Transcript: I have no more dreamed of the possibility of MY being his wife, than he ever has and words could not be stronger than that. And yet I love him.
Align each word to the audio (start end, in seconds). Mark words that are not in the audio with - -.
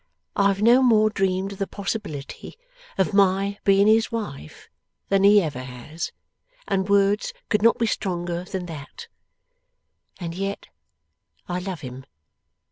I 0.35 0.47
have 0.47 0.63
no 0.63 0.81
more 0.81 1.11
dreamed 1.11 1.51
of 1.51 1.57
the 1.59 1.67
possibility 1.67 2.55
of 2.97 3.13
MY 3.13 3.59
being 3.63 3.85
his 3.85 4.11
wife, 4.11 4.67
than 5.09 5.23
he 5.23 5.39
ever 5.43 5.61
has 5.61 6.11
and 6.67 6.89
words 6.89 7.33
could 7.49 7.61
not 7.61 7.77
be 7.77 7.85
stronger 7.85 8.43
than 8.45 8.65
that. 8.65 9.07
And 10.19 10.33
yet 10.33 10.69
I 11.47 11.59
love 11.59 11.81
him. 11.81 12.05